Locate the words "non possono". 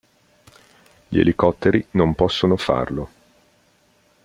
1.91-2.57